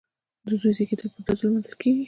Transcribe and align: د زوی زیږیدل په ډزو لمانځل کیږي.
د 0.47 0.49
زوی 0.61 0.71
زیږیدل 0.77 1.07
په 1.13 1.19
ډزو 1.25 1.45
لمانځل 1.47 1.73
کیږي. 1.81 1.99